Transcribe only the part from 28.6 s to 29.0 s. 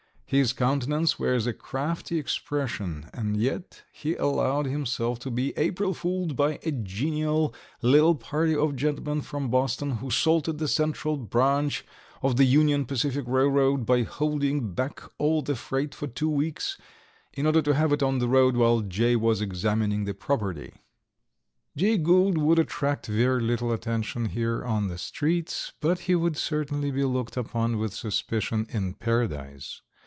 in